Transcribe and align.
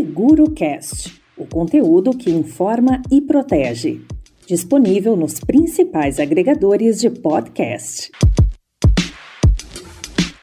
SeguroCast, 0.00 1.20
o 1.36 1.44
conteúdo 1.44 2.12
que 2.16 2.30
informa 2.30 3.02
e 3.10 3.20
protege. 3.20 4.00
Disponível 4.46 5.14
nos 5.14 5.38
principais 5.40 6.18
agregadores 6.18 6.98
de 6.98 7.10
podcast. 7.10 8.10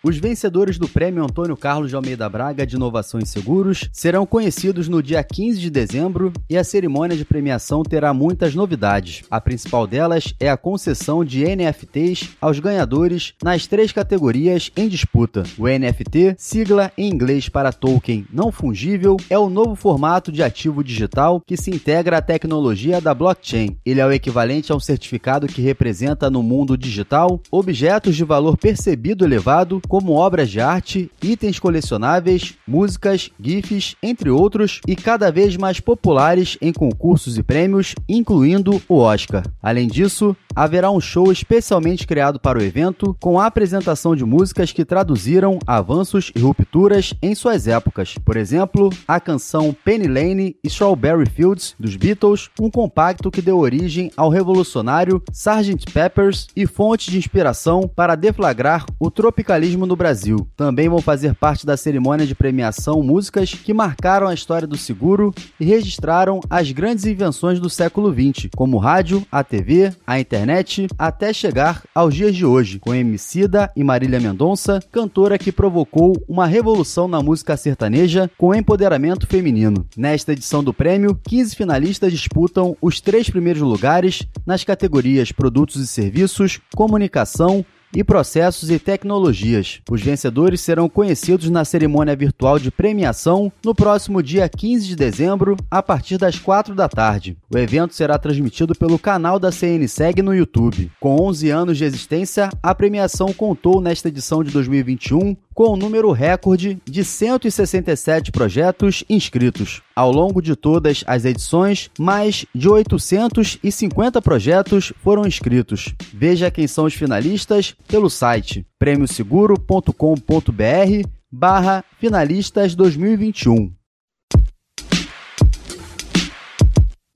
Os 0.00 0.16
vencedores 0.16 0.78
do 0.78 0.86
Prêmio 0.86 1.24
Antônio 1.24 1.56
Carlos 1.56 1.90
de 1.90 1.96
Almeida 1.96 2.28
Braga 2.28 2.64
de 2.64 2.76
Inovação 2.76 3.18
em 3.18 3.24
Seguros 3.24 3.88
serão 3.92 4.24
conhecidos 4.24 4.88
no 4.88 5.02
dia 5.02 5.24
15 5.24 5.58
de 5.58 5.68
dezembro 5.68 6.32
e 6.48 6.56
a 6.56 6.62
cerimônia 6.62 7.16
de 7.16 7.24
premiação 7.24 7.82
terá 7.82 8.14
muitas 8.14 8.54
novidades. 8.54 9.24
A 9.28 9.40
principal 9.40 9.88
delas 9.88 10.32
é 10.38 10.48
a 10.48 10.56
concessão 10.56 11.24
de 11.24 11.44
NFTs 11.44 12.30
aos 12.40 12.60
ganhadores 12.60 13.34
nas 13.42 13.66
três 13.66 13.90
categorias 13.90 14.70
em 14.76 14.88
disputa. 14.88 15.42
O 15.58 15.66
NFT, 15.66 16.36
sigla 16.38 16.92
em 16.96 17.10
inglês 17.10 17.48
para 17.48 17.72
token 17.72 18.24
não 18.32 18.52
fungível, 18.52 19.16
é 19.28 19.36
o 19.36 19.50
novo 19.50 19.74
formato 19.74 20.30
de 20.30 20.44
ativo 20.44 20.84
digital 20.84 21.42
que 21.44 21.56
se 21.56 21.72
integra 21.72 22.18
à 22.18 22.22
tecnologia 22.22 23.00
da 23.00 23.12
blockchain. 23.12 23.76
Ele 23.84 23.98
é 23.98 24.06
o 24.06 24.12
equivalente 24.12 24.70
a 24.70 24.76
um 24.76 24.80
certificado 24.80 25.48
que 25.48 25.60
representa 25.60 26.30
no 26.30 26.40
mundo 26.40 26.78
digital 26.78 27.42
objetos 27.50 28.14
de 28.14 28.22
valor 28.22 28.56
percebido 28.56 29.24
elevado 29.24 29.82
como 29.88 30.12
obras 30.12 30.50
de 30.50 30.60
arte, 30.60 31.10
itens 31.22 31.58
colecionáveis, 31.58 32.54
músicas, 32.66 33.30
GIFs, 33.40 33.96
entre 34.02 34.30
outros, 34.30 34.80
e 34.86 34.94
cada 34.94 35.32
vez 35.32 35.56
mais 35.56 35.80
populares 35.80 36.58
em 36.60 36.72
concursos 36.72 37.38
e 37.38 37.42
prêmios, 37.42 37.94
incluindo 38.08 38.80
o 38.88 38.96
Oscar. 38.96 39.42
Além 39.62 39.88
disso, 39.88 40.36
haverá 40.58 40.90
um 40.90 41.00
show 41.00 41.30
especialmente 41.30 42.04
criado 42.04 42.40
para 42.40 42.58
o 42.58 42.62
evento, 42.62 43.16
com 43.20 43.38
a 43.38 43.46
apresentação 43.46 44.16
de 44.16 44.24
músicas 44.24 44.72
que 44.72 44.84
traduziram 44.84 45.60
avanços 45.64 46.32
e 46.34 46.40
rupturas 46.40 47.14
em 47.22 47.32
suas 47.32 47.68
épocas. 47.68 48.16
Por 48.24 48.36
exemplo, 48.36 48.90
a 49.06 49.20
canção 49.20 49.72
Penny 49.84 50.08
Lane 50.08 50.56
e 50.64 50.66
Strawberry 50.66 51.30
Fields 51.30 51.76
dos 51.78 51.94
Beatles, 51.94 52.50
um 52.60 52.68
compacto 52.68 53.30
que 53.30 53.40
deu 53.40 53.56
origem 53.56 54.10
ao 54.16 54.30
revolucionário 54.30 55.22
Sgt. 55.32 55.92
Peppers 55.92 56.48
e 56.56 56.66
fonte 56.66 57.08
de 57.08 57.18
inspiração 57.18 57.88
para 57.94 58.16
deflagrar 58.16 58.84
o 58.98 59.12
tropicalismo 59.12 59.86
no 59.86 59.94
Brasil. 59.94 60.48
Também 60.56 60.88
vão 60.88 61.00
fazer 61.00 61.36
parte 61.36 61.64
da 61.64 61.76
cerimônia 61.76 62.26
de 62.26 62.34
premiação 62.34 63.00
músicas 63.00 63.54
que 63.54 63.72
marcaram 63.72 64.26
a 64.26 64.34
história 64.34 64.66
do 64.66 64.76
seguro 64.76 65.32
e 65.60 65.64
registraram 65.64 66.40
as 66.50 66.72
grandes 66.72 67.06
invenções 67.06 67.60
do 67.60 67.70
século 67.70 68.12
XX, 68.12 68.48
como 68.56 68.76
o 68.76 68.80
rádio, 68.80 69.24
a 69.30 69.44
TV, 69.44 69.92
a 70.04 70.18
internet, 70.18 70.47
até 70.96 71.32
chegar 71.32 71.82
aos 71.94 72.14
dias 72.14 72.34
de 72.34 72.46
hoje, 72.46 72.78
com 72.78 72.94
Emicida 72.94 73.70
e 73.76 73.84
Marília 73.84 74.20
Mendonça, 74.20 74.80
cantora 74.90 75.38
que 75.38 75.52
provocou 75.52 76.12
uma 76.28 76.46
revolução 76.46 77.06
na 77.06 77.22
música 77.22 77.56
sertaneja 77.56 78.30
com 78.38 78.54
empoderamento 78.54 79.26
feminino. 79.26 79.86
Nesta 79.96 80.32
edição 80.32 80.64
do 80.64 80.72
prêmio, 80.72 81.18
15 81.28 81.54
finalistas 81.54 82.12
disputam 82.12 82.76
os 82.80 83.00
três 83.00 83.28
primeiros 83.28 83.62
lugares 83.62 84.26
nas 84.46 84.64
categorias 84.64 85.32
Produtos 85.32 85.82
e 85.82 85.86
Serviços, 85.86 86.60
Comunicação, 86.74 87.64
e 87.94 88.04
processos 88.04 88.70
e 88.70 88.78
tecnologias. 88.78 89.80
Os 89.90 90.02
vencedores 90.02 90.60
serão 90.60 90.88
conhecidos 90.88 91.50
na 91.50 91.64
cerimônia 91.64 92.14
virtual 92.14 92.58
de 92.58 92.70
premiação 92.70 93.52
no 93.64 93.74
próximo 93.74 94.22
dia 94.22 94.48
15 94.48 94.86
de 94.86 94.96
dezembro, 94.96 95.56
a 95.70 95.82
partir 95.82 96.18
das 96.18 96.38
4 96.38 96.74
da 96.74 96.88
tarde. 96.88 97.36
O 97.52 97.58
evento 97.58 97.94
será 97.94 98.18
transmitido 98.18 98.74
pelo 98.74 98.98
canal 98.98 99.38
da 99.38 99.50
CNSEG 99.50 100.22
no 100.22 100.34
YouTube. 100.34 100.90
Com 101.00 101.16
11 101.20 101.50
anos 101.50 101.78
de 101.78 101.84
existência, 101.84 102.50
a 102.62 102.74
premiação 102.74 103.32
contou 103.32 103.80
nesta 103.80 104.08
edição 104.08 104.42
de 104.42 104.50
2021 104.50 105.36
com 105.58 105.70
o 105.70 105.72
um 105.72 105.76
número 105.76 106.12
recorde 106.12 106.80
de 106.84 107.04
167 107.04 108.30
projetos 108.30 109.02
inscritos. 109.10 109.82
Ao 109.92 110.12
longo 110.12 110.40
de 110.40 110.54
todas 110.54 111.02
as 111.04 111.24
edições, 111.24 111.90
mais 111.98 112.46
de 112.54 112.68
850 112.68 114.22
projetos 114.22 114.92
foram 115.02 115.26
inscritos. 115.26 115.92
Veja 116.14 116.48
quem 116.48 116.68
são 116.68 116.84
os 116.84 116.94
finalistas 116.94 117.74
pelo 117.88 118.08
site 118.08 118.64
prêmioseguro.com.br 118.78 121.08
barra 121.28 121.84
finalistas 121.98 122.76
2021. 122.76 123.72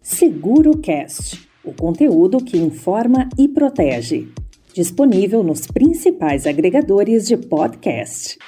SeguroCast, 0.00 1.46
o 1.62 1.74
conteúdo 1.74 2.42
que 2.42 2.56
informa 2.56 3.28
e 3.36 3.46
protege. 3.46 4.32
Disponível 4.80 5.42
nos 5.42 5.66
principais 5.66 6.46
agregadores 6.46 7.28
de 7.28 7.36
podcast. 7.36 8.38